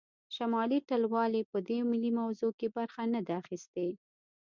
شمالي 0.35 0.79
ټلوالې 0.89 1.41
په 1.51 1.57
دې 1.67 1.77
ملي 1.89 2.11
موضوع 2.19 2.51
کې 2.59 2.67
برخه 2.77 3.03
نه 3.13 3.21
ده 3.27 3.33
اخیستې 3.41 3.87